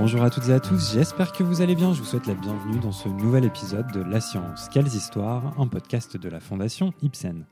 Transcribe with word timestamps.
Bonjour 0.00 0.22
à 0.22 0.30
toutes 0.30 0.48
et 0.48 0.54
à 0.54 0.60
tous, 0.60 0.94
j'espère 0.94 1.30
que 1.30 1.42
vous 1.42 1.60
allez 1.60 1.74
bien. 1.74 1.92
Je 1.92 1.98
vous 1.98 2.06
souhaite 2.06 2.26
la 2.26 2.32
bienvenue 2.32 2.78
dans 2.80 2.90
ce 2.90 3.06
nouvel 3.10 3.44
épisode 3.44 3.92
de 3.92 4.00
La 4.00 4.22
Science, 4.22 4.70
Quelles 4.72 4.86
Histoires, 4.86 5.60
un 5.60 5.66
podcast 5.66 6.16
de 6.16 6.28
la 6.30 6.40
Fondation 6.40 6.94
Ibsen. 7.02 7.44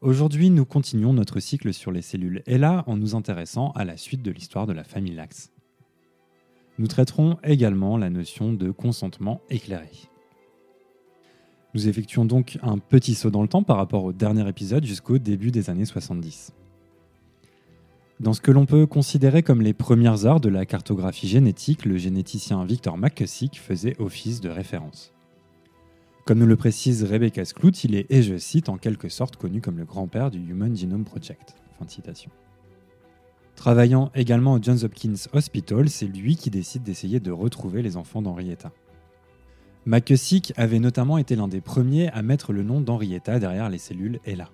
Aujourd'hui, 0.00 0.50
nous 0.50 0.64
continuons 0.64 1.12
notre 1.12 1.38
cycle 1.38 1.72
sur 1.72 1.92
les 1.92 2.02
cellules 2.02 2.42
ELA 2.46 2.82
en 2.88 2.96
nous 2.96 3.14
intéressant 3.14 3.70
à 3.76 3.84
la 3.84 3.96
suite 3.96 4.22
de 4.22 4.32
l'histoire 4.32 4.66
de 4.66 4.72
la 4.72 4.82
famille 4.82 5.14
Lax. 5.14 5.52
Nous 6.78 6.88
traiterons 6.88 7.38
également 7.44 7.96
la 7.98 8.10
notion 8.10 8.52
de 8.52 8.72
consentement 8.72 9.42
éclairé. 9.48 9.92
Nous 11.74 11.86
effectuons 11.86 12.24
donc 12.24 12.58
un 12.64 12.78
petit 12.78 13.14
saut 13.14 13.30
dans 13.30 13.42
le 13.42 13.48
temps 13.48 13.62
par 13.62 13.76
rapport 13.76 14.02
au 14.02 14.12
dernier 14.12 14.48
épisode 14.48 14.84
jusqu'au 14.84 15.18
début 15.18 15.52
des 15.52 15.70
années 15.70 15.84
70 15.84 16.52
dans 18.22 18.34
ce 18.34 18.40
que 18.40 18.52
l'on 18.52 18.66
peut 18.66 18.86
considérer 18.86 19.42
comme 19.42 19.62
les 19.62 19.72
premières 19.72 20.26
heures 20.26 20.38
de 20.38 20.48
la 20.48 20.64
cartographie 20.64 21.26
génétique, 21.26 21.84
le 21.84 21.96
généticien 21.96 22.64
Victor 22.64 22.96
McCusick 22.96 23.58
faisait 23.60 23.96
office 23.98 24.40
de 24.40 24.48
référence. 24.48 25.12
Comme 26.24 26.38
nous 26.38 26.46
le 26.46 26.54
précise 26.54 27.02
Rebecca 27.02 27.44
Skloot, 27.44 27.82
il 27.82 27.96
est, 27.96 28.06
et 28.10 28.22
je 28.22 28.36
cite, 28.36 28.68
en 28.68 28.76
quelque 28.76 29.08
sorte 29.08 29.34
connu 29.34 29.60
comme 29.60 29.76
le 29.76 29.84
grand-père 29.84 30.30
du 30.30 30.38
Human 30.38 30.76
Genome 30.76 31.04
Project. 31.04 31.56
Travaillant 33.56 34.12
également 34.14 34.52
au 34.52 34.62
Johns 34.62 34.84
Hopkins 34.84 35.26
Hospital, 35.32 35.88
c'est 35.88 36.06
lui 36.06 36.36
qui 36.36 36.50
décide 36.50 36.84
d'essayer 36.84 37.18
de 37.18 37.32
retrouver 37.32 37.82
les 37.82 37.96
enfants 37.96 38.22
d'Henrietta. 38.22 38.70
McCusick 39.84 40.52
avait 40.56 40.78
notamment 40.78 41.18
été 41.18 41.34
l'un 41.34 41.48
des 41.48 41.60
premiers 41.60 42.08
à 42.12 42.22
mettre 42.22 42.52
le 42.52 42.62
nom 42.62 42.80
d'Henrietta 42.80 43.40
derrière 43.40 43.68
les 43.68 43.78
cellules 43.78 44.20
ELA. 44.24 44.48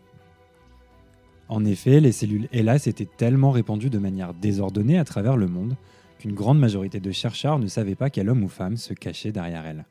En 1.49 1.65
effet, 1.65 2.01
les 2.01 2.13
cellules 2.13 2.49
HeLa 2.53 2.79
s'étaient 2.79 3.09
tellement 3.17 3.51
répandues 3.51 3.91
de 3.91 3.99
manière 3.99 4.35
désordonnée 4.35 4.99
à 4.99 5.05
travers 5.05 5.37
le 5.37 5.47
monde 5.47 5.77
qu'une 6.19 6.35
grande 6.35 6.59
majorité 6.59 7.01
de 7.01 7.11
chercheurs 7.11 7.59
ne 7.59 7.69
savaient 7.69 7.95
pas 7.95 8.11
quel 8.11 8.29
homme 8.29 8.43
ou 8.43 8.49
femme 8.49 8.77
se 8.77 8.93
cachait 8.93 9.33
derrière 9.33 9.65
elles. 9.65 9.87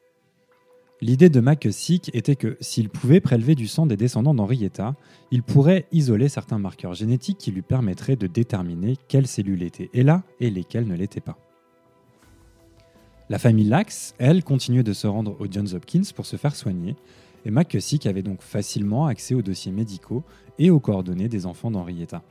L'idée 0.99 1.29
de 1.29 1.39
McCusick 1.39 2.09
était 2.15 2.35
que 2.35 2.57
s'il 2.59 2.89
pouvait 2.89 3.21
prélever 3.21 3.53
du 3.53 3.67
sang 3.67 3.85
des 3.85 3.97
descendants 3.97 4.33
d'Henrietta, 4.33 4.95
il 5.31 5.43
pourrait 5.43 5.85
isoler 5.91 6.27
certains 6.27 6.57
marqueurs 6.57 6.95
génétiques 6.95 7.37
qui 7.37 7.51
lui 7.51 7.61
permettraient 7.61 8.15
de 8.15 8.27
déterminer 8.27 8.95
quelles 9.07 9.27
cellules 9.27 9.61
étaient 9.61 9.91
HeLa 9.93 10.23
et 10.39 10.49
lesquelles 10.49 10.87
ne 10.87 10.95
l'étaient 10.95 11.21
pas. 11.21 11.37
La 13.29 13.39
famille 13.39 13.67
Lax, 13.67 14.15
elle, 14.19 14.43
continuait 14.43 14.83
de 14.83 14.93
se 14.93 15.05
rendre 15.05 15.35
au 15.39 15.47
Johns 15.51 15.75
Hopkins 15.75 16.09
pour 16.15 16.25
se 16.25 16.37
faire 16.37 16.55
soigner, 16.55 16.95
et 17.47 17.51
McCusick 17.51 18.05
avait 18.05 18.23
donc 18.23 18.41
facilement 18.41 19.05
accès 19.07 19.33
aux 19.33 19.41
dossiers 19.41 19.71
médicaux 19.71 20.21
et 20.59 20.69
aux 20.69 20.81
coordonnées 20.81 21.29
des 21.29 21.45
enfants 21.45 21.71
d'Henrietta. 21.71 22.21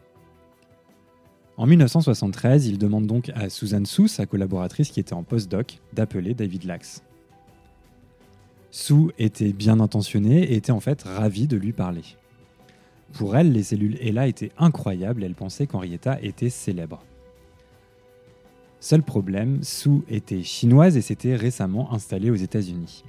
En 1.57 1.67
1973, 1.67 2.67
il 2.67 2.77
demande 2.77 3.07
donc 3.07 3.31
à 3.35 3.49
Susan 3.49 3.83
Sue, 3.87 4.09
sa 4.09 4.27
collaboratrice 4.27 4.91
qui 4.91 5.01
était 5.01 5.15
en 5.15 5.23
postdoc, 5.23 5.79
d'appeler 5.95 6.35
David 6.35 6.65
Lax. 6.65 7.03
Sue 8.71 9.11
était 9.19 9.55
bien 9.55 9.81
intentionnée 9.81 10.43
et 10.43 10.57
était 10.57 10.71
en 10.71 10.81
fait 10.81 11.03
ravie 11.05 11.47
de 11.47 11.57
lui 11.57 11.73
parler. 11.73 12.03
Pour 13.15 13.37
elle, 13.39 13.53
les 13.53 13.63
cellules 13.63 13.97
ELA 14.03 14.27
étaient 14.27 14.53
incroyables 14.59 15.23
et 15.23 15.27
elle 15.27 15.35
pensait 15.35 15.67
qu'Henrietta 15.67 16.21
était 16.21 16.51
célèbre. 16.51 17.03
Seul 18.81 19.03
problème, 19.03 19.63
Sue 19.63 20.03
était 20.11 20.43
chinoise 20.43 20.99
et 20.99 21.01
s'était 21.01 21.37
récemment 21.37 21.95
installée 21.95 22.31
aux 22.31 22.35
États-Unis. 22.35 23.03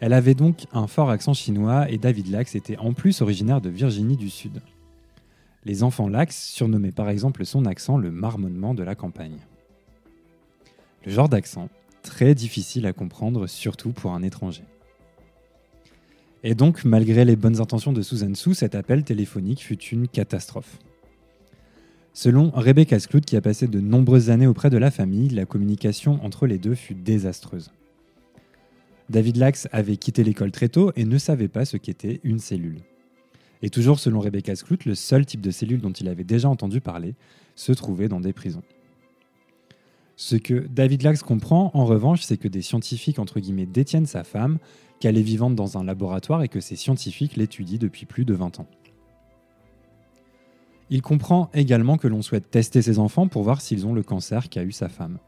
Elle 0.00 0.14
avait 0.14 0.34
donc 0.34 0.66
un 0.72 0.86
fort 0.86 1.10
accent 1.10 1.34
chinois 1.34 1.90
et 1.90 1.98
David 1.98 2.30
Lax 2.30 2.54
était 2.54 2.78
en 2.78 2.94
plus 2.94 3.20
originaire 3.20 3.60
de 3.60 3.68
Virginie 3.68 4.16
du 4.16 4.30
Sud. 4.30 4.62
Les 5.66 5.82
enfants 5.82 6.08
Lax 6.08 6.50
surnommaient 6.52 6.90
par 6.90 7.10
exemple 7.10 7.44
son 7.44 7.66
accent 7.66 7.98
le 7.98 8.10
marmonnement 8.10 8.72
de 8.72 8.82
la 8.82 8.94
campagne. 8.94 9.36
Le 11.04 11.12
genre 11.12 11.28
d'accent, 11.28 11.68
très 12.02 12.34
difficile 12.34 12.86
à 12.86 12.94
comprendre, 12.94 13.46
surtout 13.46 13.90
pour 13.90 14.12
un 14.12 14.22
étranger. 14.22 14.64
Et 16.42 16.54
donc, 16.54 16.86
malgré 16.86 17.26
les 17.26 17.36
bonnes 17.36 17.60
intentions 17.60 17.92
de 17.92 18.00
Susan 18.00 18.34
Sue, 18.34 18.54
cet 18.54 18.74
appel 18.74 19.04
téléphonique 19.04 19.62
fut 19.62 19.78
une 19.78 20.08
catastrophe. 20.08 20.78
Selon 22.14 22.50
Rebecca 22.54 22.98
Skloot, 22.98 23.24
qui 23.24 23.36
a 23.36 23.42
passé 23.42 23.66
de 23.66 23.80
nombreuses 23.80 24.30
années 24.30 24.46
auprès 24.46 24.70
de 24.70 24.78
la 24.78 24.90
famille, 24.90 25.28
la 25.28 25.44
communication 25.44 26.24
entre 26.24 26.46
les 26.46 26.58
deux 26.58 26.74
fut 26.74 26.94
désastreuse. 26.94 27.70
David 29.10 29.38
Lax 29.38 29.68
avait 29.72 29.96
quitté 29.96 30.22
l'école 30.22 30.52
très 30.52 30.68
tôt 30.68 30.92
et 30.94 31.04
ne 31.04 31.18
savait 31.18 31.48
pas 31.48 31.64
ce 31.64 31.76
qu'était 31.76 32.20
une 32.22 32.38
cellule. 32.38 32.78
Et 33.60 33.68
toujours 33.68 33.98
selon 33.98 34.20
Rebecca 34.20 34.54
Skloot, 34.54 34.84
le 34.84 34.94
seul 34.94 35.26
type 35.26 35.40
de 35.40 35.50
cellule 35.50 35.80
dont 35.80 35.90
il 35.90 36.08
avait 36.08 36.22
déjà 36.22 36.48
entendu 36.48 36.80
parler 36.80 37.16
se 37.56 37.72
trouvait 37.72 38.06
dans 38.06 38.20
des 38.20 38.32
prisons. 38.32 38.62
Ce 40.14 40.36
que 40.36 40.66
David 40.68 41.02
Lax 41.02 41.24
comprend, 41.24 41.72
en 41.74 41.86
revanche, 41.86 42.22
c'est 42.22 42.36
que 42.36 42.46
des 42.46 42.62
scientifiques, 42.62 43.18
entre 43.18 43.40
guillemets, 43.40 43.66
détiennent 43.66 44.06
sa 44.06 44.22
femme, 44.22 44.58
qu'elle 45.00 45.18
est 45.18 45.22
vivante 45.22 45.56
dans 45.56 45.76
un 45.76 45.82
laboratoire 45.82 46.44
et 46.44 46.48
que 46.48 46.60
ces 46.60 46.76
scientifiques 46.76 47.36
l'étudient 47.36 47.78
depuis 47.78 48.06
plus 48.06 48.24
de 48.24 48.34
20 48.34 48.60
ans. 48.60 48.68
Il 50.88 51.02
comprend 51.02 51.50
également 51.52 51.96
que 51.96 52.06
l'on 52.06 52.22
souhaite 52.22 52.50
tester 52.50 52.80
ses 52.80 53.00
enfants 53.00 53.26
pour 53.26 53.42
voir 53.42 53.60
s'ils 53.60 53.86
ont 53.86 53.92
le 53.92 54.04
cancer 54.04 54.48
qu'a 54.48 54.62
eu 54.62 54.72
sa 54.72 54.88
femme. 54.88 55.18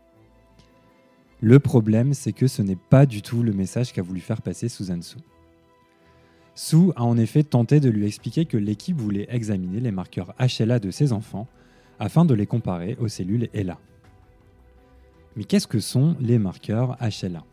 Le 1.45 1.59
problème, 1.59 2.15
c'est 2.15 2.33
que 2.33 2.47
ce 2.47 2.63
n'est 2.63 2.77
pas 2.77 3.05
du 3.05 3.21
tout 3.21 3.43
le 3.43 3.53
message 3.53 3.93
qu'a 3.93 4.01
voulu 4.01 4.21
faire 4.21 4.43
passer 4.43 4.69
Susan 4.69 5.03
Sue. 5.03 5.19
Sue 6.55 6.93
a 6.95 7.03
en 7.03 7.19
effet 7.19 7.43
tenté 7.43 7.81
de 7.81 7.91
lui 7.91 8.07
expliquer 8.07 8.45
que 8.45 8.57
l'équipe 8.57 8.97
voulait 8.97 9.27
examiner 9.29 9.81
les 9.81 9.91
marqueurs 9.91 10.35
HLA 10.39 10.79
de 10.79 10.93
ses 10.93 11.13
enfants 11.13 11.49
afin 11.99 12.25
de 12.25 12.35
les 12.35 12.47
comparer 12.47 12.97
aux 13.01 13.09
cellules 13.09 13.49
HLA. 13.55 13.77
Mais 15.35 15.43
qu'est-ce 15.43 15.67
que 15.67 15.81
sont 15.81 16.15
les 16.21 16.39
marqueurs 16.39 16.97
HLA 17.01 17.45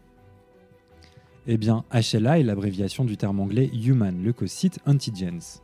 Eh 1.48 1.58
bien, 1.58 1.84
HLA 1.92 2.42
est 2.42 2.44
l'abréviation 2.44 3.06
du 3.06 3.18
terme 3.18 3.40
anglais 3.40 3.72
Human 3.74 4.24
Leukocyte 4.24 4.80
Antigens. 4.86 5.64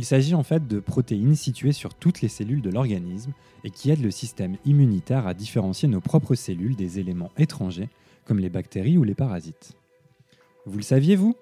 Il 0.00 0.06
s'agit 0.06 0.34
en 0.34 0.42
fait 0.42 0.66
de 0.66 0.80
protéines 0.80 1.34
situées 1.34 1.72
sur 1.72 1.92
toutes 1.92 2.22
les 2.22 2.28
cellules 2.28 2.62
de 2.62 2.70
l'organisme 2.70 3.34
et 3.64 3.70
qui 3.70 3.90
aident 3.90 4.02
le 4.02 4.10
système 4.10 4.56
immunitaire 4.64 5.26
à 5.26 5.34
différencier 5.34 5.88
nos 5.88 6.00
propres 6.00 6.34
cellules 6.34 6.74
des 6.74 6.98
éléments 6.98 7.30
étrangers 7.36 7.90
comme 8.24 8.38
les 8.38 8.48
bactéries 8.48 8.96
ou 8.96 9.04
les 9.04 9.14
parasites. 9.14 9.76
Vous 10.64 10.78
le 10.78 10.82
saviez 10.82 11.16
vous? 11.16 11.36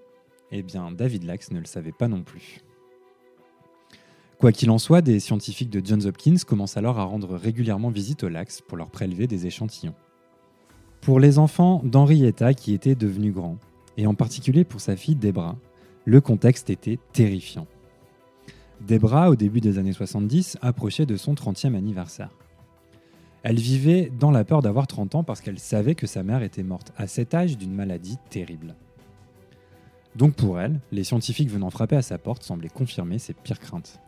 Eh 0.50 0.64
bien, 0.64 0.90
David 0.90 1.22
Lax 1.22 1.52
ne 1.52 1.60
le 1.60 1.66
savait 1.66 1.92
pas 1.92 2.08
non 2.08 2.24
plus. 2.24 2.60
Quoi 4.40 4.50
qu'il 4.50 4.72
en 4.72 4.78
soit, 4.78 5.02
des 5.02 5.20
scientifiques 5.20 5.70
de 5.70 5.80
Johns 5.86 6.06
Hopkins 6.06 6.38
commencent 6.44 6.76
alors 6.76 6.98
à 6.98 7.04
rendre 7.04 7.36
régulièrement 7.36 7.90
visite 7.90 8.24
au 8.24 8.28
Lax 8.28 8.60
pour 8.60 8.76
leur 8.76 8.90
prélever 8.90 9.28
des 9.28 9.46
échantillons. 9.46 9.94
Pour 11.00 11.20
les 11.20 11.38
enfants 11.38 11.80
d'Henrietta 11.84 12.54
qui 12.54 12.74
était 12.74 12.96
devenu 12.96 13.30
grand, 13.30 13.56
et 13.96 14.08
en 14.08 14.14
particulier 14.14 14.64
pour 14.64 14.80
sa 14.80 14.96
fille 14.96 15.14
Debra, 15.14 15.56
le 16.06 16.20
contexte 16.20 16.70
était 16.70 16.98
terrifiant. 17.12 17.68
Debra, 18.86 19.30
au 19.30 19.36
début 19.36 19.60
des 19.60 19.78
années 19.78 19.92
70, 19.92 20.58
approchait 20.62 21.06
de 21.06 21.16
son 21.16 21.34
30e 21.34 21.74
anniversaire. 21.74 22.30
Elle 23.42 23.58
vivait 23.58 24.10
dans 24.18 24.30
la 24.30 24.44
peur 24.44 24.62
d'avoir 24.62 24.86
30 24.86 25.16
ans 25.16 25.22
parce 25.24 25.40
qu'elle 25.40 25.58
savait 25.58 25.94
que 25.94 26.06
sa 26.06 26.22
mère 26.22 26.42
était 26.42 26.62
morte 26.62 26.92
à 26.96 27.06
cet 27.06 27.34
âge 27.34 27.56
d'une 27.56 27.74
maladie 27.74 28.18
terrible. 28.30 28.74
Donc 30.16 30.34
pour 30.34 30.60
elle, 30.60 30.80
les 30.90 31.04
scientifiques 31.04 31.50
venant 31.50 31.70
frapper 31.70 31.96
à 31.96 32.02
sa 32.02 32.18
porte 32.18 32.42
semblaient 32.42 32.68
confirmer 32.68 33.18
ses 33.18 33.34
pires 33.34 33.60
craintes. 33.60 34.00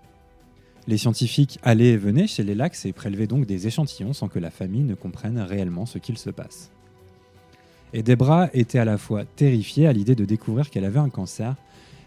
Les 0.87 0.99
scientifiques 0.99 1.59
allaient 1.63 1.93
et 1.93 1.97
venaient 1.97 2.27
chez 2.27 2.43
les 2.43 2.55
lacs 2.55 2.85
et 2.85 2.93
prélevaient 2.93 3.27
donc 3.27 3.47
des 3.47 3.67
échantillons 3.67 4.13
sans 4.13 4.29
que 4.29 4.39
la 4.39 4.51
famille 4.51 4.83
ne 4.83 4.95
comprenne 4.95 5.39
réellement 5.39 5.87
ce 5.87 5.99
qu'il 5.99 6.19
se 6.19 6.31
passe. 6.31 6.71
Et 7.93 8.03
Debra 8.03 8.49
était 8.53 8.79
à 8.79 8.85
la 8.85 8.99
fois 8.99 9.25
terrifiée 9.25 9.87
à 9.87 9.93
l'idée 9.93 10.15
de 10.15 10.25
découvrir 10.25 10.71
qu'elle 10.71 10.85
avait 10.85 10.99
un 10.99 11.11
cancer 11.11 11.57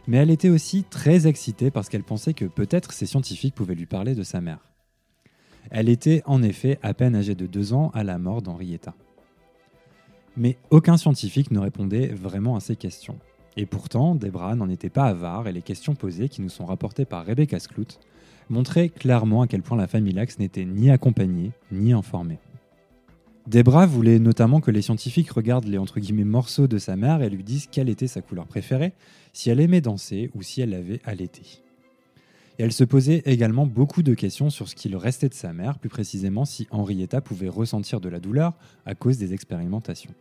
mais 0.07 0.17
elle 0.17 0.29
était 0.29 0.49
aussi 0.49 0.83
très 0.83 1.27
excitée 1.27 1.71
parce 1.71 1.89
qu'elle 1.89 2.03
pensait 2.03 2.33
que 2.33 2.45
peut-être 2.45 2.91
ces 2.91 3.05
scientifiques 3.05 3.55
pouvaient 3.55 3.75
lui 3.75 3.85
parler 3.85 4.15
de 4.15 4.23
sa 4.23 4.41
mère. 4.41 4.59
Elle 5.71 5.89
était 5.89 6.21
en 6.25 6.43
effet 6.43 6.77
à 6.81 6.93
peine 6.93 7.15
âgée 7.15 7.35
de 7.35 7.47
deux 7.47 7.73
ans 7.73 7.89
à 7.93 8.03
la 8.03 8.17
mort 8.17 8.41
d'Henrietta. 8.41 8.93
Mais 10.35 10.57
aucun 10.71 10.97
scientifique 10.97 11.51
ne 11.51 11.59
répondait 11.59 12.07
vraiment 12.07 12.55
à 12.55 12.59
ces 12.59 12.75
questions. 12.75 13.19
Et 13.55 13.65
pourtant, 13.65 14.15
Debra 14.15 14.55
n'en 14.55 14.69
était 14.69 14.89
pas 14.89 15.05
avare 15.05 15.47
et 15.47 15.51
les 15.51 15.61
questions 15.61 15.95
posées, 15.95 16.27
qui 16.27 16.41
nous 16.41 16.49
sont 16.49 16.65
rapportées 16.65 17.05
par 17.05 17.25
Rebecca 17.25 17.59
Skloot, 17.59 17.99
montraient 18.49 18.89
clairement 18.89 19.43
à 19.43 19.47
quel 19.47 19.61
point 19.61 19.77
la 19.77 19.87
famille 19.87 20.13
Lax 20.13 20.39
n'était 20.39 20.65
ni 20.65 20.89
accompagnée 20.89 21.51
ni 21.71 21.93
informée. 21.93 22.39
Debra 23.45 23.85
voulait 23.85 24.19
notamment 24.19 24.61
que 24.61 24.71
les 24.71 24.81
scientifiques 24.81 25.29
regardent 25.31 25.67
les 25.67 25.77
entre 25.77 25.99
morceaux 26.23 26.67
de 26.67 26.77
sa 26.77 26.95
mère 26.95 27.21
et 27.21 27.29
lui 27.29 27.43
disent 27.43 27.67
quelle 27.69 27.89
était 27.89 28.07
sa 28.07 28.21
couleur 28.21 28.47
préférée, 28.47 28.93
si 29.33 29.49
elle 29.49 29.59
aimait 29.59 29.81
danser 29.81 30.31
ou 30.33 30.41
si 30.41 30.61
elle 30.61 30.69
l'avait 30.69 31.01
allaité. 31.03 31.41
Et 32.57 32.63
elle 32.63 32.71
se 32.71 32.85
posait 32.85 33.21
également 33.25 33.65
beaucoup 33.65 34.01
de 34.01 34.13
questions 34.13 34.49
sur 34.49 34.69
ce 34.69 34.75
qu'il 34.75 34.95
restait 34.95 35.27
de 35.27 35.33
sa 35.33 35.51
mère, 35.51 35.77
plus 35.77 35.89
précisément 35.89 36.45
si 36.45 36.67
Henrietta 36.71 37.19
pouvait 37.19 37.49
ressentir 37.49 37.99
de 37.99 38.07
la 38.07 38.19
douleur 38.19 38.53
à 38.85 38.95
cause 38.95 39.17
des 39.17 39.33
expérimentations. 39.33 40.13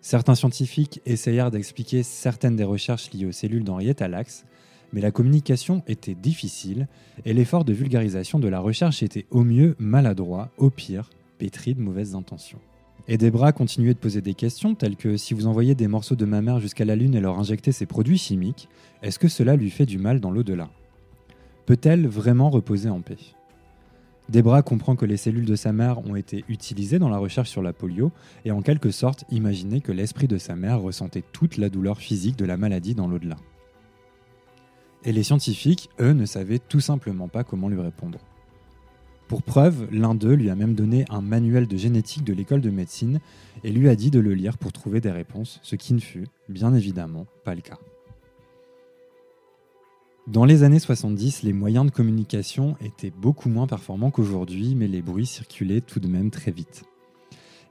Certains 0.00 0.34
scientifiques 0.34 1.00
essayèrent 1.06 1.50
d'expliquer 1.50 2.02
certaines 2.02 2.56
des 2.56 2.64
recherches 2.64 3.12
liées 3.12 3.26
aux 3.26 3.32
cellules 3.32 3.64
d'Henrietta 3.64 4.08
Lacks, 4.08 4.44
mais 4.92 5.00
la 5.00 5.10
communication 5.12 5.82
était 5.86 6.14
difficile 6.14 6.88
et 7.24 7.32
l'effort 7.32 7.64
de 7.64 7.72
vulgarisation 7.72 8.38
de 8.38 8.48
la 8.48 8.60
recherche 8.60 9.02
était 9.02 9.26
au 9.30 9.44
mieux 9.44 9.76
maladroit, 9.78 10.50
au 10.58 10.70
pire 10.70 11.10
pétrie 11.38 11.74
de 11.74 11.80
mauvaises 11.80 12.14
intentions. 12.14 12.60
Et 13.08 13.18
Debra 13.18 13.52
continuait 13.52 13.94
de 13.94 13.98
poser 13.98 14.20
des 14.20 14.34
questions 14.34 14.74
telles 14.74 14.96
que 14.96 15.16
si 15.16 15.32
vous 15.32 15.46
envoyez 15.46 15.74
des 15.74 15.86
morceaux 15.86 16.16
de 16.16 16.24
ma 16.24 16.42
mère 16.42 16.58
jusqu'à 16.58 16.84
la 16.84 16.96
Lune 16.96 17.14
et 17.14 17.20
leur 17.20 17.38
injectez 17.38 17.70
ces 17.70 17.86
produits 17.86 18.18
chimiques, 18.18 18.68
est-ce 19.02 19.18
que 19.18 19.28
cela 19.28 19.54
lui 19.54 19.70
fait 19.70 19.86
du 19.86 19.98
mal 19.98 20.18
dans 20.20 20.32
l'au-delà? 20.32 20.70
Peut-elle 21.66 22.08
vraiment 22.08 22.50
reposer 22.50 22.88
en 22.88 23.00
paix? 23.00 23.18
Debra 24.28 24.62
comprend 24.62 24.96
que 24.96 25.06
les 25.06 25.16
cellules 25.16 25.44
de 25.44 25.54
sa 25.54 25.72
mère 25.72 26.04
ont 26.04 26.16
été 26.16 26.44
utilisées 26.48 26.98
dans 26.98 27.08
la 27.08 27.18
recherche 27.18 27.50
sur 27.50 27.62
la 27.62 27.72
polio 27.72 28.10
et 28.44 28.50
en 28.50 28.60
quelque 28.60 28.90
sorte 28.90 29.24
imaginer 29.30 29.80
que 29.80 29.92
l'esprit 29.92 30.26
de 30.26 30.38
sa 30.38 30.56
mère 30.56 30.80
ressentait 30.80 31.22
toute 31.32 31.58
la 31.58 31.68
douleur 31.68 31.98
physique 31.98 32.36
de 32.36 32.44
la 32.44 32.56
maladie 32.56 32.96
dans 32.96 33.06
l'au-delà. 33.06 33.36
Et 35.04 35.12
les 35.12 35.22
scientifiques, 35.22 35.90
eux, 36.00 36.12
ne 36.12 36.26
savaient 36.26 36.58
tout 36.58 36.80
simplement 36.80 37.28
pas 37.28 37.44
comment 37.44 37.68
lui 37.68 37.80
répondre. 37.80 38.18
Pour 39.28 39.42
preuve, 39.42 39.88
l'un 39.90 40.14
d'eux 40.14 40.34
lui 40.34 40.50
a 40.50 40.54
même 40.54 40.74
donné 40.74 41.04
un 41.10 41.20
manuel 41.20 41.66
de 41.66 41.76
génétique 41.76 42.22
de 42.22 42.32
l'école 42.32 42.60
de 42.60 42.70
médecine 42.70 43.18
et 43.64 43.72
lui 43.72 43.88
a 43.88 43.96
dit 43.96 44.12
de 44.12 44.20
le 44.20 44.34
lire 44.34 44.56
pour 44.56 44.72
trouver 44.72 45.00
des 45.00 45.10
réponses, 45.10 45.58
ce 45.62 45.74
qui 45.74 45.94
ne 45.94 45.98
fut, 45.98 46.28
bien 46.48 46.72
évidemment, 46.74 47.26
pas 47.44 47.56
le 47.56 47.60
cas. 47.60 47.78
Dans 50.28 50.44
les 50.44 50.62
années 50.62 50.78
70, 50.78 51.42
les 51.42 51.52
moyens 51.52 51.86
de 51.86 51.90
communication 51.90 52.76
étaient 52.80 53.12
beaucoup 53.16 53.48
moins 53.48 53.66
performants 53.66 54.10
qu'aujourd'hui, 54.10 54.74
mais 54.76 54.86
les 54.86 55.02
bruits 55.02 55.26
circulaient 55.26 55.80
tout 55.80 55.98
de 55.98 56.08
même 56.08 56.30
très 56.30 56.52
vite. 56.52 56.84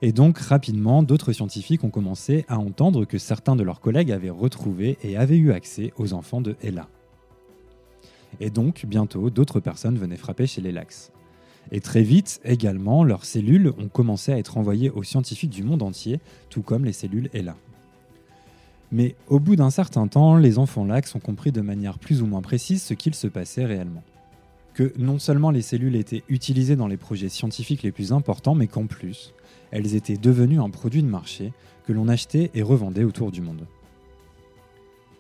Et 0.02 0.12
donc, 0.12 0.38
rapidement, 0.38 1.04
d'autres 1.04 1.32
scientifiques 1.32 1.86
ont 1.86 1.90
commencé 1.90 2.46
à 2.50 2.60
entendre 2.60 3.06
que 3.06 3.18
certains 3.18 3.56
de 3.56 3.64
leurs 3.64 3.80
collègues 3.80 4.12
avaient 4.12 4.30
retrouvé 4.30 4.98
et 5.04 5.16
avaient 5.16 5.38
eu 5.38 5.52
accès 5.52 5.94
aux 5.98 6.14
enfants 6.14 6.42
de 6.42 6.58
Ella. 6.62 6.90
Et 8.42 8.50
donc, 8.50 8.86
bientôt, 8.86 9.30
d'autres 9.30 9.62
personnes 9.62 9.98
venaient 9.98 10.18
frapper 10.18 10.48
chez 10.48 10.62
les 10.62 10.74
Lax. 10.74 11.12
Et 11.72 11.82
très 11.82 12.04
vite, 12.04 12.40
également, 12.46 13.04
leurs 13.04 13.26
cellules 13.26 13.74
ont 13.78 13.88
commencé 13.88 14.32
à 14.32 14.38
être 14.38 14.58
envoyées 14.58 14.90
aux 14.90 15.04
scientifiques 15.04 15.50
du 15.50 15.64
monde 15.64 15.82
entier, 15.82 16.20
tout 16.50 16.62
comme 16.62 16.86
les 16.86 16.94
cellules 16.94 17.30
ELA. 17.34 17.56
Mais 18.92 19.16
au 19.28 19.40
bout 19.40 19.56
d'un 19.56 19.72
certain 19.72 20.08
temps, 20.08 20.38
les 20.38 20.60
enfants 20.60 20.86
lax 20.86 21.16
ont 21.16 21.20
compris 21.20 21.52
de 21.52 21.62
manière 21.62 21.98
plus 21.98 22.22
ou 22.22 22.28
moins 22.28 22.42
précise 22.42 22.84
ce 22.84 22.94
qu'il 22.94 23.16
se 23.16 23.28
passait 23.28 23.66
réellement. 23.66 24.04
Que 24.74 24.94
non 24.98 25.20
seulement 25.20 25.52
les 25.52 25.62
cellules 25.62 25.96
étaient 25.96 26.24
utilisées 26.30 26.76
dans 26.76 26.88
les 26.88 26.98
projets 26.98 27.30
scientifiques 27.30 27.84
les 27.84 27.92
plus 27.92 28.14
importants, 28.14 28.56
mais 28.56 28.68
qu'en 28.68 28.86
plus, 28.86 29.34
elles 29.72 29.96
étaient 29.96 30.18
devenues 30.18 30.62
un 30.62 30.70
produit 30.70 31.02
de 31.02 31.08
marché 31.08 31.52
que 31.86 31.94
l'on 31.94 32.08
achetait 32.08 32.52
et 32.54 32.62
revendait 32.62 33.04
autour 33.04 33.32
du 33.32 33.42
monde. 33.42 33.66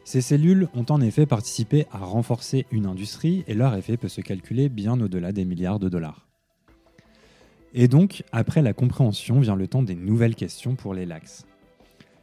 Ces 0.03 0.21
cellules 0.21 0.67
ont 0.75 0.85
en 0.89 1.01
effet 1.01 1.25
participé 1.25 1.87
à 1.91 1.97
renforcer 1.97 2.67
une 2.71 2.85
industrie 2.85 3.43
et 3.47 3.55
leur 3.55 3.73
effet 3.73 3.97
peut 3.97 4.07
se 4.07 4.21
calculer 4.21 4.69
bien 4.69 5.01
au-delà 5.01 5.31
des 5.31 5.45
milliards 5.45 5.79
de 5.79 5.89
dollars. 5.89 6.27
Et 7.77 7.89
donc, 7.89 8.23
après 8.31 8.61
la 8.61 8.71
compréhension 8.71 9.41
vient 9.41 9.57
le 9.57 9.67
temps 9.67 9.83
des 9.83 9.95
nouvelles 9.95 10.35
questions 10.35 10.75
pour 10.75 10.93
les 10.93 11.05
lax. 11.05 11.45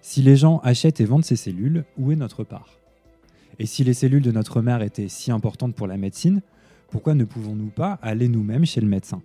Si 0.01 0.23
les 0.23 0.35
gens 0.35 0.61
achètent 0.65 1.03
et 1.03 1.05
vendent 1.05 1.27
ces 1.27 1.37
cellules, 1.37 1.85
où 1.99 2.11
est 2.11 2.17
notre 2.17 2.43
part? 2.43 2.81
Et 3.59 3.67
si 3.67 3.85
les 3.85 3.93
cellules 3.93 4.23
de 4.23 4.33
notre 4.33 4.63
mère 4.63 4.81
étaient 4.81 5.09
si 5.09 5.31
importantes 5.31 5.75
pour 5.75 5.87
la 5.87 5.99
médecine, 5.99 6.41
pourquoi 6.91 7.15
ne 7.15 7.25
pouvons-nous 7.25 7.69
pas 7.69 7.99
aller 8.01 8.29
nous-mêmes 8.29 8.65
chez 8.65 8.81
le 8.81 8.87
médecin? 8.87 9.23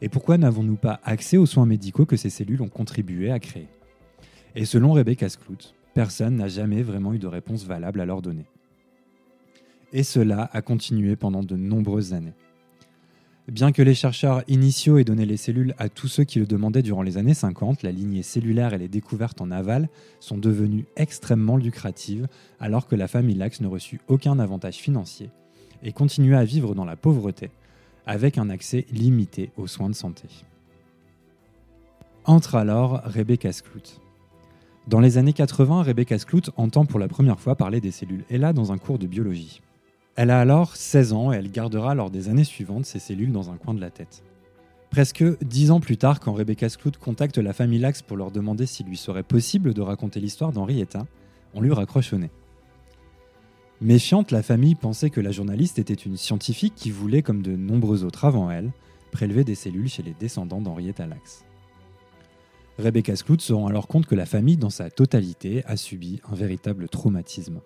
Et 0.00 0.08
pourquoi 0.08 0.38
n'avons-nous 0.38 0.76
pas 0.76 1.00
accès 1.02 1.36
aux 1.36 1.46
soins 1.46 1.66
médicaux 1.66 2.06
que 2.06 2.16
ces 2.16 2.30
cellules 2.30 2.62
ont 2.62 2.68
contribué 2.68 3.32
à 3.32 3.40
créer? 3.40 3.66
Et 4.54 4.64
selon 4.64 4.92
Rebecca 4.92 5.28
Skloot, 5.28 5.74
personne 5.94 6.36
n'a 6.36 6.46
jamais 6.46 6.82
vraiment 6.82 7.12
eu 7.12 7.18
de 7.18 7.26
réponse 7.26 7.64
valable 7.64 8.00
à 8.00 8.06
leur 8.06 8.22
donner. 8.22 8.46
Et 9.92 10.04
cela 10.04 10.48
a 10.52 10.62
continué 10.62 11.16
pendant 11.16 11.42
de 11.42 11.56
nombreuses 11.56 12.14
années. 12.14 12.34
Bien 13.50 13.72
que 13.72 13.82
les 13.82 13.96
chercheurs 13.96 14.44
initiaux 14.46 14.98
aient 14.98 15.04
donné 15.04 15.26
les 15.26 15.36
cellules 15.36 15.74
à 15.76 15.88
tous 15.88 16.06
ceux 16.06 16.22
qui 16.22 16.38
le 16.38 16.46
demandaient 16.46 16.82
durant 16.82 17.02
les 17.02 17.18
années 17.18 17.34
50, 17.34 17.82
la 17.82 17.90
lignée 17.90 18.22
cellulaire 18.22 18.74
et 18.74 18.78
les 18.78 18.86
découvertes 18.86 19.40
en 19.40 19.50
aval 19.50 19.88
sont 20.20 20.38
devenues 20.38 20.86
extrêmement 20.94 21.56
lucratives 21.56 22.28
alors 22.60 22.86
que 22.86 22.94
la 22.94 23.08
famille 23.08 23.34
Lax 23.34 23.60
ne 23.60 23.66
reçut 23.66 24.00
aucun 24.06 24.38
avantage 24.38 24.76
financier 24.76 25.30
et 25.82 25.90
continua 25.90 26.38
à 26.38 26.44
vivre 26.44 26.76
dans 26.76 26.84
la 26.84 26.94
pauvreté 26.94 27.50
avec 28.06 28.38
un 28.38 28.50
accès 28.50 28.86
limité 28.92 29.50
aux 29.56 29.66
soins 29.66 29.90
de 29.90 29.96
santé. 29.96 30.28
Entre 32.26 32.54
alors 32.54 33.00
Rebecca 33.02 33.50
Skloot. 33.50 34.00
Dans 34.86 35.00
les 35.00 35.18
années 35.18 35.32
80, 35.32 35.82
Rebecca 35.82 36.20
Skloot 36.20 36.50
entend 36.56 36.84
pour 36.84 37.00
la 37.00 37.08
première 37.08 37.40
fois 37.40 37.56
parler 37.56 37.80
des 37.80 37.90
cellules 37.90 38.24
ELA 38.30 38.52
dans 38.52 38.70
un 38.70 38.78
cours 38.78 39.00
de 39.00 39.08
biologie. 39.08 39.60
Elle 40.16 40.30
a 40.30 40.40
alors 40.40 40.76
16 40.76 41.12
ans 41.12 41.32
et 41.32 41.36
elle 41.36 41.50
gardera 41.50 41.94
lors 41.94 42.10
des 42.10 42.28
années 42.28 42.44
suivantes 42.44 42.84
ses 42.84 42.98
cellules 42.98 43.32
dans 43.32 43.50
un 43.50 43.56
coin 43.56 43.74
de 43.74 43.80
la 43.80 43.90
tête. 43.90 44.22
Presque 44.90 45.24
dix 45.44 45.70
ans 45.70 45.78
plus 45.78 45.96
tard, 45.96 46.18
quand 46.18 46.32
Rebecca 46.32 46.68
Skloot 46.68 46.96
contacte 46.98 47.38
la 47.38 47.52
famille 47.52 47.78
Lax 47.78 48.02
pour 48.02 48.16
leur 48.16 48.32
demander 48.32 48.66
s'il 48.66 48.86
lui 48.86 48.96
serait 48.96 49.22
possible 49.22 49.72
de 49.72 49.80
raconter 49.80 50.18
l'histoire 50.18 50.52
d'Henrietta, 50.52 51.06
on 51.54 51.60
lui 51.60 51.72
raccroche 51.72 52.12
au 52.12 52.18
nez. 52.18 52.30
Méfiante, 53.80 54.32
la 54.32 54.42
famille 54.42 54.74
pensait 54.74 55.08
que 55.08 55.20
la 55.20 55.30
journaliste 55.30 55.78
était 55.78 55.94
une 55.94 56.16
scientifique 56.16 56.74
qui 56.74 56.90
voulait, 56.90 57.22
comme 57.22 57.40
de 57.40 57.56
nombreux 57.56 58.04
autres 58.04 58.24
avant 58.24 58.50
elle, 58.50 58.72
prélever 59.12 59.44
des 59.44 59.54
cellules 59.54 59.88
chez 59.88 60.02
les 60.02 60.14
descendants 60.18 60.60
d'Henrietta 60.60 61.06
Lax. 61.06 61.44
Rebecca 62.78 63.14
Skloot 63.14 63.40
se 63.40 63.52
rend 63.52 63.68
alors 63.68 63.86
compte 63.86 64.06
que 64.06 64.14
la 64.14 64.26
famille, 64.26 64.56
dans 64.56 64.70
sa 64.70 64.90
totalité, 64.90 65.64
a 65.66 65.76
subi 65.76 66.20
un 66.30 66.34
véritable 66.34 66.88
traumatisme. 66.88 67.60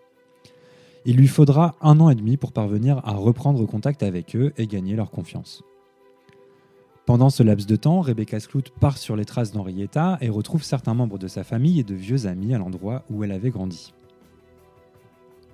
Il 1.06 1.16
lui 1.16 1.28
faudra 1.28 1.76
un 1.82 2.00
an 2.00 2.08
et 2.08 2.14
demi 2.14 2.38
pour 2.38 2.52
parvenir 2.52 3.02
à 3.04 3.12
reprendre 3.12 3.66
contact 3.66 4.02
avec 4.02 4.34
eux 4.34 4.52
et 4.56 4.66
gagner 4.66 4.96
leur 4.96 5.10
confiance. 5.10 5.62
Pendant 7.04 7.28
ce 7.28 7.42
laps 7.42 7.66
de 7.66 7.76
temps, 7.76 8.00
Rebecca 8.00 8.40
Skloot 8.40 8.70
part 8.80 8.96
sur 8.96 9.14
les 9.14 9.26
traces 9.26 9.52
d'Henrietta 9.52 10.16
et 10.22 10.30
retrouve 10.30 10.62
certains 10.62 10.94
membres 10.94 11.18
de 11.18 11.28
sa 11.28 11.44
famille 11.44 11.78
et 11.78 11.84
de 11.84 11.94
vieux 11.94 12.26
amis 12.26 12.54
à 12.54 12.58
l'endroit 12.58 13.04
où 13.10 13.22
elle 13.22 13.32
avait 13.32 13.50
grandi. 13.50 13.92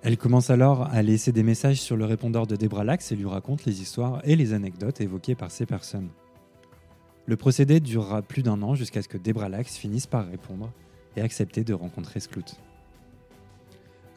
Elle 0.03 0.17
commence 0.17 0.51
alors 0.51 0.85
à 0.85 1.03
laisser 1.03 1.33
des 1.33 1.43
messages 1.43 1.81
sur 1.81 1.97
le 1.97 2.05
répondeur 2.05 2.47
de 2.47 2.55
Debra 2.55 2.85
Lax 2.85 3.11
et 3.11 3.17
lui 3.17 3.27
raconte 3.27 3.65
les 3.65 3.83
histoires 3.83 4.21
et 4.23 4.37
les 4.37 4.53
anecdotes 4.53 5.01
évoquées 5.01 5.35
par 5.35 5.51
ces 5.51 5.67
personnes. 5.67 6.09
Le 7.27 7.37
procédé 7.37 7.81
durera 7.81 8.23
plus 8.23 8.45
d'un 8.45 8.63
an 8.63 8.77
jusqu'à 8.77 9.03
ce 9.03 9.09
que 9.09 9.19
Debra 9.19 9.49
Lax 9.49 9.77
finisse 9.77 10.07
par 10.07 10.29
répondre 10.29 10.71
et 11.17 11.21
accepter 11.21 11.65
de 11.65 11.75
rencontrer 11.75 12.21
Skloot. 12.21 12.57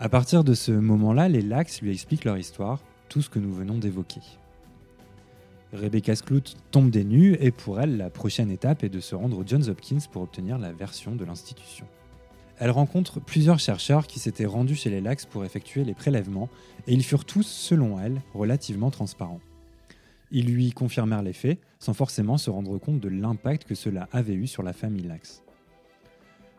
À 0.04 0.10
partir 0.10 0.44
de 0.44 0.54
ce 0.54 0.74
moment-là, 0.74 1.30
les 1.30 1.42
Lax 1.42 1.82
lui 1.82 1.90
expliquent 1.90 2.26
leur 2.26 2.38
histoire, 2.38 2.82
tout 3.08 3.22
ce 3.22 3.30
que 3.30 3.40
nous 3.40 3.54
venons 3.54 3.78
d'évoquer. 3.78 4.20
Rebecca 5.72 6.14
Skloot 6.14 6.58
tombe 6.72 6.90
des 6.90 7.06
nues 7.06 7.38
et 7.40 7.52
pour 7.52 7.80
elle, 7.80 7.96
la 7.96 8.10
prochaine 8.10 8.52
étape 8.52 8.84
est 8.84 8.90
de 8.90 9.00
se 9.00 9.16
rendre 9.16 9.38
au 9.38 9.48
Johns 9.48 9.70
Hopkins 9.70 10.06
pour 10.12 10.24
obtenir 10.24 10.58
la 10.58 10.74
version 10.74 11.16
de 11.16 11.24
l'institution. 11.24 11.86
Elle 12.58 12.72
rencontre 12.72 13.22
plusieurs 13.22 13.60
chercheurs 13.60 14.06
qui 14.06 14.20
s'étaient 14.20 14.46
rendus 14.46 14.76
chez 14.76 14.90
les 14.90 15.00
Lax 15.00 15.26
pour 15.26 15.46
effectuer 15.46 15.86
les 15.86 15.94
prélèvements 15.94 16.50
et 16.86 16.92
ils 16.92 17.06
furent 17.06 17.24
tous, 17.24 17.48
selon 17.48 17.98
elle, 17.98 18.22
relativement 18.34 18.92
transparents. 18.92 19.40
Ils 20.32 20.54
lui 20.54 20.74
confirmèrent 20.74 21.24
les 21.24 21.32
faits 21.32 21.60
sans 21.80 21.94
forcément 21.94 22.38
se 22.38 22.50
rendre 22.50 22.78
compte 22.78 23.00
de 23.00 23.08
l'impact 23.08 23.64
que 23.64 23.74
cela 23.74 24.10
avait 24.12 24.34
eu 24.34 24.48
sur 24.48 24.64
la 24.64 24.74
famille 24.74 25.08
Lax. 25.08 25.44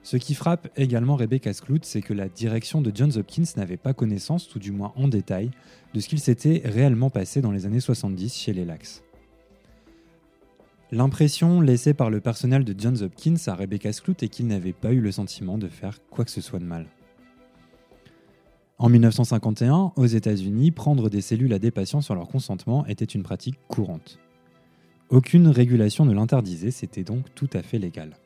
Ce 0.05 0.19
qui 0.19 0.35
frappe 0.35 0.69
également 0.77 1.17
Rebecca 1.17 1.55
Skloot, 1.55 1.83
c'est 1.83 2.03
que 2.03 2.13
la 2.13 2.29
direction 2.29 2.83
de 2.83 2.93
Johns 2.95 3.17
Hopkins 3.17 3.45
n'avait 3.57 3.79
pas 3.79 3.95
connaissance, 3.95 4.47
tout 4.47 4.59
du 4.59 4.71
moins 4.71 4.93
en 4.97 5.09
détail, 5.09 5.51
de 5.95 6.01
ce 6.01 6.09
qu'il 6.09 6.21
s'était 6.21 6.61
réellement 6.63 7.09
passé 7.09 7.41
dans 7.41 7.51
les 7.51 7.65
années 7.65 7.81
70 7.81 8.37
chez 8.37 8.53
les 8.53 8.67
Lax. 8.67 9.03
L'impression 10.93 11.63
laissée 11.63 11.95
par 11.95 12.11
le 12.11 12.21
personnel 12.21 12.65
de 12.65 12.79
Johns 12.79 13.03
Hopkins 13.03 13.37
à 13.47 13.55
Rebecca 13.55 13.95
Skloot 13.95 14.23
est 14.23 14.29
qu'il 14.29 14.47
n'avait 14.47 14.75
pas 14.75 14.93
eu 14.93 15.01
le 15.01 15.11
sentiment 15.11 15.57
de 15.57 15.69
faire 15.69 15.99
quoi 16.11 16.27
que 16.27 16.31
ce 16.31 16.43
soit 16.43 16.59
de 16.59 16.67
mal. 16.67 16.87
En 18.77 18.91
1951, 18.91 19.93
aux 19.97 20.07
États-Unis, 20.07 20.71
prendre 20.71 21.09
des 21.09 21.23
cellules 21.23 21.55
à 21.55 21.59
des 21.59 21.71
patients 21.71 22.03
sur 22.03 22.15
leur 22.15 22.29
consentement 22.29 22.85
était 22.85 23.07
une 23.07 23.23
pratique 23.23 23.59
courante. 23.69 24.19
Aucune 25.09 25.49
régulation 25.49 26.05
ne 26.05 26.13
l'interdisait, 26.13 26.71
c'était 26.71 27.05
donc 27.05 27.35
tout 27.35 27.49
à 27.55 27.63
fait 27.63 27.79
légal. 27.79 28.19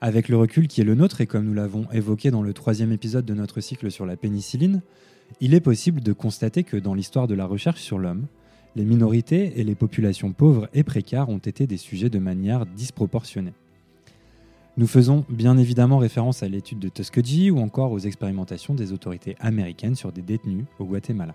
Avec 0.00 0.28
le 0.28 0.36
recul 0.36 0.68
qui 0.68 0.82
est 0.82 0.84
le 0.84 0.94
nôtre, 0.94 1.22
et 1.22 1.26
comme 1.26 1.46
nous 1.46 1.54
l'avons 1.54 1.86
évoqué 1.90 2.30
dans 2.30 2.42
le 2.42 2.52
troisième 2.52 2.92
épisode 2.92 3.24
de 3.24 3.34
notre 3.34 3.60
cycle 3.60 3.90
sur 3.90 4.04
la 4.04 4.16
pénicilline, 4.16 4.82
il 5.40 5.54
est 5.54 5.60
possible 5.60 6.02
de 6.02 6.12
constater 6.12 6.64
que 6.64 6.76
dans 6.76 6.94
l'histoire 6.94 7.26
de 7.26 7.34
la 7.34 7.46
recherche 7.46 7.80
sur 7.80 7.98
l'homme, 7.98 8.26
les 8.76 8.84
minorités 8.84 9.58
et 9.58 9.64
les 9.64 9.74
populations 9.74 10.32
pauvres 10.32 10.68
et 10.74 10.82
précaires 10.82 11.30
ont 11.30 11.38
été 11.38 11.66
des 11.66 11.78
sujets 11.78 12.10
de 12.10 12.18
manière 12.18 12.66
disproportionnée. 12.66 13.54
Nous 14.76 14.86
faisons 14.86 15.24
bien 15.30 15.56
évidemment 15.56 15.96
référence 15.96 16.42
à 16.42 16.48
l'étude 16.48 16.78
de 16.78 16.90
Tuskegee 16.90 17.50
ou 17.50 17.58
encore 17.58 17.92
aux 17.92 17.98
expérimentations 17.98 18.74
des 18.74 18.92
autorités 18.92 19.34
américaines 19.40 19.94
sur 19.94 20.12
des 20.12 20.20
détenus 20.20 20.66
au 20.78 20.84
Guatemala. 20.84 21.34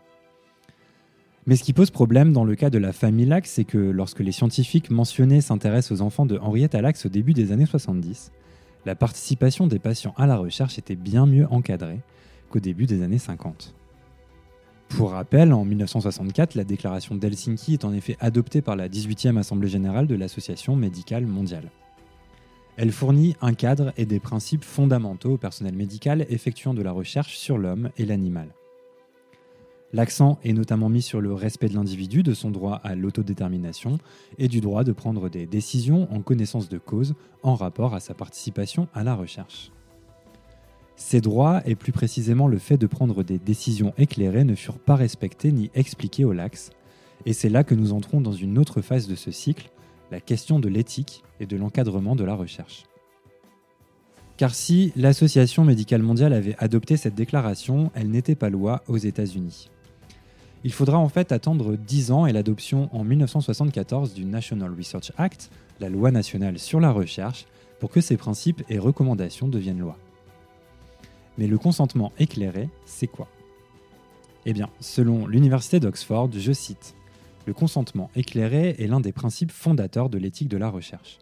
Mais 1.47 1.55
ce 1.55 1.63
qui 1.63 1.73
pose 1.73 1.89
problème 1.89 2.33
dans 2.33 2.43
le 2.43 2.53
cas 2.53 2.69
de 2.69 2.77
la 2.77 2.93
famille 2.93 3.25
Lax, 3.25 3.49
c'est 3.49 3.63
que 3.63 3.79
lorsque 3.79 4.19
les 4.19 4.31
scientifiques 4.31 4.91
mentionnés 4.91 5.41
s'intéressent 5.41 5.99
aux 5.99 6.03
enfants 6.03 6.27
de 6.27 6.37
Henriette 6.37 6.75
Lax 6.75 7.07
au 7.07 7.09
début 7.09 7.33
des 7.33 7.51
années 7.51 7.65
70, 7.65 8.31
la 8.85 8.95
participation 8.95 9.67
des 9.67 9.79
patients 9.79 10.13
à 10.17 10.25
la 10.25 10.37
recherche 10.37 10.77
était 10.77 10.95
bien 10.95 11.25
mieux 11.25 11.47
encadrée 11.51 11.99
qu'au 12.49 12.59
début 12.59 12.85
des 12.85 13.03
années 13.03 13.17
50. 13.17 13.73
Pour 14.89 15.11
rappel, 15.11 15.53
en 15.53 15.63
1964, 15.63 16.55
la 16.55 16.63
déclaration 16.63 17.15
d'Helsinki 17.15 17.73
est 17.73 17.85
en 17.85 17.93
effet 17.93 18.17
adoptée 18.19 18.61
par 18.61 18.75
la 18.75 18.89
18e 18.89 19.37
Assemblée 19.37 19.69
générale 19.69 20.07
de 20.07 20.15
l'Association 20.15 20.75
médicale 20.75 21.25
mondiale. 21.25 21.71
Elle 22.75 22.91
fournit 22.91 23.35
un 23.41 23.53
cadre 23.53 23.93
et 23.97 24.05
des 24.05 24.19
principes 24.19 24.65
fondamentaux 24.65 25.33
au 25.33 25.37
personnel 25.37 25.75
médical 25.75 26.25
effectuant 26.29 26.73
de 26.73 26.81
la 26.81 26.91
recherche 26.91 27.37
sur 27.37 27.57
l'homme 27.57 27.89
et 27.97 28.05
l'animal. 28.05 28.49
L'accent 29.93 30.39
est 30.43 30.53
notamment 30.53 30.87
mis 30.87 31.01
sur 31.01 31.19
le 31.19 31.33
respect 31.33 31.67
de 31.67 31.75
l'individu, 31.75 32.23
de 32.23 32.33
son 32.33 32.49
droit 32.49 32.79
à 32.83 32.95
l'autodétermination 32.95 33.97
et 34.37 34.47
du 34.47 34.61
droit 34.61 34.85
de 34.85 34.93
prendre 34.93 35.27
des 35.27 35.45
décisions 35.45 36.07
en 36.13 36.21
connaissance 36.21 36.69
de 36.69 36.77
cause 36.77 37.13
en 37.43 37.55
rapport 37.55 37.93
à 37.93 37.99
sa 37.99 38.13
participation 38.13 38.87
à 38.93 39.03
la 39.03 39.15
recherche. 39.15 39.71
Ces 40.95 41.19
droits, 41.19 41.61
et 41.65 41.75
plus 41.75 41.91
précisément 41.91 42.47
le 42.47 42.57
fait 42.57 42.77
de 42.77 42.87
prendre 42.87 43.23
des 43.23 43.39
décisions 43.39 43.93
éclairées, 43.97 44.45
ne 44.45 44.55
furent 44.55 44.79
pas 44.79 44.95
respectés 44.95 45.51
ni 45.51 45.71
expliqués 45.73 46.23
au 46.23 46.31
LAX, 46.31 46.69
et 47.25 47.33
c'est 47.33 47.49
là 47.49 47.63
que 47.63 47.75
nous 47.75 47.91
entrons 47.91 48.21
dans 48.21 48.31
une 48.31 48.57
autre 48.57 48.81
phase 48.81 49.07
de 49.07 49.15
ce 49.15 49.31
cycle, 49.31 49.71
la 50.11 50.21
question 50.21 50.59
de 50.59 50.69
l'éthique 50.69 51.23
et 51.39 51.45
de 51.45 51.57
l'encadrement 51.57 52.15
de 52.15 52.23
la 52.23 52.35
recherche. 52.35 52.83
Car 54.37 54.55
si 54.55 54.91
l'Association 54.95 55.65
médicale 55.65 56.01
mondiale 56.01 56.33
avait 56.33 56.55
adopté 56.57 56.97
cette 56.97 57.15
déclaration, 57.15 57.91
elle 57.93 58.09
n'était 58.09 58.35
pas 58.35 58.49
loi 58.49 58.83
aux 58.87 58.97
États-Unis. 58.97 59.69
Il 60.63 60.71
faudra 60.71 60.99
en 60.99 61.09
fait 61.09 61.31
attendre 61.31 61.75
10 61.75 62.11
ans 62.11 62.25
et 62.27 62.33
l'adoption 62.33 62.89
en 62.93 63.03
1974 63.03 64.13
du 64.13 64.25
National 64.25 64.71
Research 64.77 65.11
Act, 65.17 65.49
la 65.79 65.89
loi 65.89 66.11
nationale 66.11 66.59
sur 66.59 66.79
la 66.79 66.91
recherche, 66.91 67.47
pour 67.79 67.89
que 67.89 67.99
ces 67.99 68.15
principes 68.15 68.63
et 68.69 68.77
recommandations 68.77 69.47
deviennent 69.47 69.79
loi. 69.79 69.97
Mais 71.39 71.47
le 71.47 71.57
consentement 71.57 72.11
éclairé, 72.19 72.69
c'est 72.85 73.07
quoi? 73.07 73.27
Eh 74.45 74.53
bien, 74.53 74.69
selon 74.79 75.25
l'Université 75.25 75.79
d'Oxford, 75.79 76.29
je 76.31 76.51
cite, 76.51 76.95
Le 77.47 77.53
consentement 77.53 78.11
éclairé 78.15 78.75
est 78.77 78.85
l'un 78.85 78.99
des 78.99 79.11
principes 79.11 79.51
fondateurs 79.51 80.09
de 80.09 80.19
l'éthique 80.19 80.47
de 80.47 80.57
la 80.57 80.69
recherche. 80.69 81.17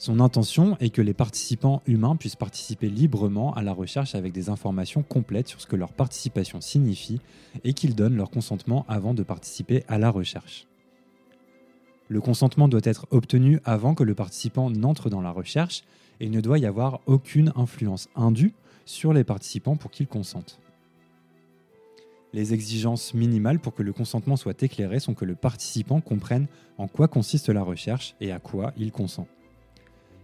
Son 0.00 0.18
intention 0.20 0.78
est 0.80 0.88
que 0.88 1.02
les 1.02 1.12
participants 1.12 1.82
humains 1.86 2.16
puissent 2.16 2.34
participer 2.34 2.88
librement 2.88 3.52
à 3.52 3.60
la 3.60 3.74
recherche 3.74 4.14
avec 4.14 4.32
des 4.32 4.48
informations 4.48 5.02
complètes 5.02 5.48
sur 5.48 5.60
ce 5.60 5.66
que 5.66 5.76
leur 5.76 5.92
participation 5.92 6.62
signifie 6.62 7.20
et 7.64 7.74
qu'ils 7.74 7.94
donnent 7.94 8.16
leur 8.16 8.30
consentement 8.30 8.86
avant 8.88 9.12
de 9.12 9.22
participer 9.22 9.84
à 9.88 9.98
la 9.98 10.08
recherche. 10.08 10.66
Le 12.08 12.18
consentement 12.22 12.66
doit 12.66 12.80
être 12.84 13.08
obtenu 13.10 13.60
avant 13.66 13.94
que 13.94 14.02
le 14.02 14.14
participant 14.14 14.70
n'entre 14.70 15.10
dans 15.10 15.20
la 15.20 15.32
recherche 15.32 15.82
et 16.18 16.24
il 16.24 16.30
ne 16.30 16.40
doit 16.40 16.58
y 16.58 16.64
avoir 16.64 17.00
aucune 17.04 17.52
influence 17.54 18.08
indue 18.16 18.54
sur 18.86 19.12
les 19.12 19.22
participants 19.22 19.76
pour 19.76 19.90
qu'ils 19.90 20.08
consentent. 20.08 20.60
Les 22.32 22.54
exigences 22.54 23.12
minimales 23.12 23.58
pour 23.58 23.74
que 23.74 23.82
le 23.82 23.92
consentement 23.92 24.36
soit 24.36 24.62
éclairé 24.62 24.98
sont 24.98 25.12
que 25.12 25.26
le 25.26 25.34
participant 25.34 26.00
comprenne 26.00 26.46
en 26.78 26.88
quoi 26.88 27.06
consiste 27.06 27.50
la 27.50 27.62
recherche 27.62 28.14
et 28.22 28.32
à 28.32 28.38
quoi 28.38 28.72
il 28.78 28.92
consent. 28.92 29.28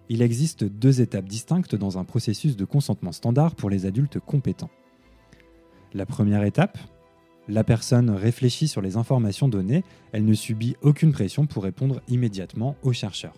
Il 0.09 0.23
existe 0.23 0.65
deux 0.65 1.01
étapes 1.01 1.27
distinctes 1.27 1.75
dans 1.75 1.99
un 1.99 2.05
processus 2.05 2.57
de 2.57 2.65
consentement 2.65 3.13
standard 3.13 3.55
pour 3.55 3.71
les 3.71 3.87
adultes 3.87 4.21
compétents. 4.21 4.71
La 5.95 6.07
première 6.07 6.45
étape, 6.45 6.79
la 7.49 7.65
personne 7.65 8.11
réfléchit 8.11 8.69
sur 8.69 8.83
les 8.83 8.97
informations 8.97 9.49
données, 9.49 9.85
elle 10.13 10.25
ne 10.25 10.35
subit 10.35 10.77
aucune 10.83 11.13
pression 11.13 11.47
pour 11.47 11.65
répondre 11.65 12.01
immédiatement 12.09 12.77
au 12.83 12.93
chercheur. 12.93 13.35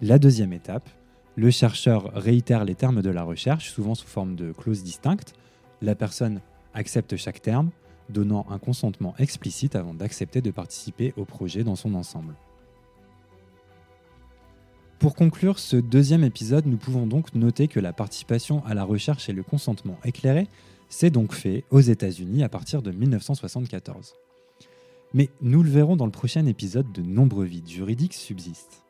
La 0.00 0.18
deuxième 0.18 0.52
étape, 0.52 0.88
le 1.36 1.50
chercheur 1.50 2.12
réitère 2.14 2.64
les 2.64 2.74
termes 2.74 3.00
de 3.00 3.10
la 3.10 3.22
recherche, 3.22 3.70
souvent 3.70 3.94
sous 3.94 4.06
forme 4.06 4.34
de 4.34 4.52
clauses 4.52 4.82
distinctes. 4.82 5.34
La 5.80 5.94
personne 5.94 6.40
accepte 6.74 7.16
chaque 7.16 7.40
terme, 7.40 7.70
donnant 8.10 8.46
un 8.50 8.58
consentement 8.58 9.14
explicite 9.18 9.76
avant 9.76 9.94
d'accepter 9.94 10.42
de 10.42 10.50
participer 10.50 11.14
au 11.16 11.24
projet 11.24 11.64
dans 11.64 11.76
son 11.76 11.94
ensemble. 11.94 12.34
Pour 15.02 15.16
conclure 15.16 15.58
ce 15.58 15.76
deuxième 15.76 16.22
épisode, 16.22 16.64
nous 16.66 16.76
pouvons 16.76 17.08
donc 17.08 17.34
noter 17.34 17.66
que 17.66 17.80
la 17.80 17.92
participation 17.92 18.64
à 18.64 18.72
la 18.72 18.84
recherche 18.84 19.28
et 19.28 19.32
le 19.32 19.42
consentement 19.42 19.98
éclairé 20.04 20.46
s'est 20.88 21.10
donc 21.10 21.32
fait 21.32 21.64
aux 21.70 21.80
États-Unis 21.80 22.44
à 22.44 22.48
partir 22.48 22.82
de 22.82 22.92
1974. 22.92 24.14
Mais 25.12 25.28
nous 25.40 25.64
le 25.64 25.70
verrons 25.70 25.96
dans 25.96 26.04
le 26.04 26.12
prochain 26.12 26.46
épisode, 26.46 26.92
de 26.92 27.02
nombreux 27.02 27.46
vides 27.46 27.68
juridiques 27.68 28.14
subsistent. 28.14 28.84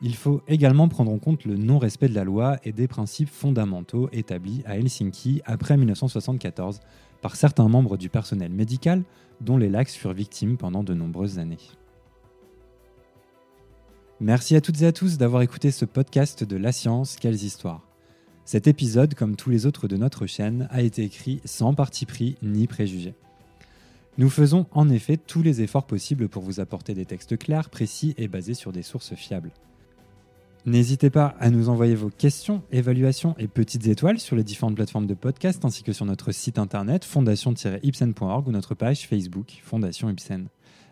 Il 0.00 0.16
faut 0.16 0.42
également 0.48 0.88
prendre 0.88 1.12
en 1.12 1.18
compte 1.20 1.44
le 1.44 1.56
non-respect 1.56 2.08
de 2.08 2.16
la 2.16 2.24
loi 2.24 2.56
et 2.64 2.72
des 2.72 2.88
principes 2.88 3.30
fondamentaux 3.30 4.08
établis 4.10 4.64
à 4.66 4.76
Helsinki 4.76 5.40
après 5.44 5.76
1974 5.76 6.80
par 7.20 7.36
certains 7.36 7.68
membres 7.68 7.96
du 7.96 8.08
personnel 8.08 8.50
médical 8.50 9.04
dont 9.40 9.56
les 9.56 9.68
lacs 9.68 9.90
furent 9.90 10.14
victimes 10.14 10.56
pendant 10.56 10.82
de 10.82 10.94
nombreuses 10.94 11.38
années. 11.38 11.58
Merci 14.22 14.54
à 14.54 14.60
toutes 14.60 14.82
et 14.82 14.86
à 14.86 14.92
tous 14.92 15.18
d'avoir 15.18 15.42
écouté 15.42 15.72
ce 15.72 15.84
podcast 15.84 16.44
de 16.44 16.56
La 16.56 16.70
Science, 16.70 17.16
quelles 17.20 17.42
histoires. 17.42 17.88
Cet 18.44 18.68
épisode, 18.68 19.14
comme 19.14 19.34
tous 19.34 19.50
les 19.50 19.66
autres 19.66 19.88
de 19.88 19.96
notre 19.96 20.26
chaîne, 20.26 20.68
a 20.70 20.80
été 20.80 21.02
écrit 21.02 21.40
sans 21.44 21.74
parti 21.74 22.06
pris 22.06 22.36
ni 22.40 22.68
préjugé. 22.68 23.14
Nous 24.18 24.30
faisons 24.30 24.66
en 24.70 24.88
effet 24.90 25.16
tous 25.16 25.42
les 25.42 25.60
efforts 25.60 25.88
possibles 25.88 26.28
pour 26.28 26.44
vous 26.44 26.60
apporter 26.60 26.94
des 26.94 27.04
textes 27.04 27.36
clairs, 27.36 27.68
précis 27.68 28.14
et 28.16 28.28
basés 28.28 28.54
sur 28.54 28.70
des 28.70 28.84
sources 28.84 29.16
fiables. 29.16 29.50
N'hésitez 30.66 31.10
pas 31.10 31.34
à 31.40 31.50
nous 31.50 31.68
envoyer 31.68 31.96
vos 31.96 32.10
questions, 32.10 32.62
évaluations 32.70 33.34
et 33.38 33.48
petites 33.48 33.88
étoiles 33.88 34.20
sur 34.20 34.36
les 34.36 34.44
différentes 34.44 34.76
plateformes 34.76 35.08
de 35.08 35.14
podcast 35.14 35.64
ainsi 35.64 35.82
que 35.82 35.92
sur 35.92 36.06
notre 36.06 36.30
site 36.30 36.60
internet 36.60 37.04
fondation-ipsen.org 37.04 38.46
ou 38.46 38.52
notre 38.52 38.76
page 38.76 39.08
Facebook 39.08 39.60
Fondation 39.64 40.08
Ipsen. 40.08 40.46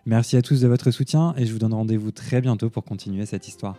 Merci 0.07 0.37
à 0.37 0.43
tous 0.43 0.61
de 0.61 0.69
votre 0.69 0.91
soutien 0.91 1.35
et 1.37 1.47
je 1.47 1.53
vous 1.53 1.59
donne 1.59 1.75
rendez-vous 1.75 2.11
très 2.11 2.41
bientôt 2.41 2.71
pour 2.71 2.85
continuer 2.85 3.27
cette 3.27 3.49
histoire. 3.49 3.77